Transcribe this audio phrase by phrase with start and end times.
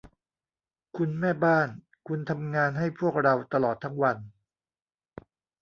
[0.97, 1.67] คุณแม่บ้าน
[2.07, 4.17] คุณทำงานให้พวกเราตลอดทั้งวัน